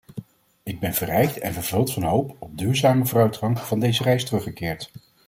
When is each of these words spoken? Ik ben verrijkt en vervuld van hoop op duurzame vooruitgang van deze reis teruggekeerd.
Ik 0.63 0.79
ben 0.79 0.93
verrijkt 0.93 1.39
en 1.39 1.53
vervuld 1.53 1.93
van 1.93 2.03
hoop 2.03 2.35
op 2.39 2.57
duurzame 2.57 3.05
vooruitgang 3.05 3.59
van 3.59 3.79
deze 3.79 4.03
reis 4.03 4.25
teruggekeerd. 4.25 4.91